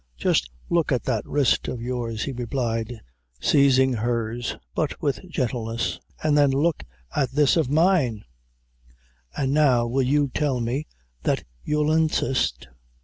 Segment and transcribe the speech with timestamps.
[0.17, 3.01] Jest look at that wrist of yours," he replied,
[3.39, 6.83] seizing hers, but with gentleness, "and then look
[7.15, 8.23] at this of mine;
[9.37, 10.87] an' now will you tell me
[11.21, 12.67] that you'll insist?